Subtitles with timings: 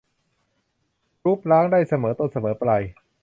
[1.21, 2.83] กรู๊ฟ ร้างได้เสมอต้นเสมอปลาย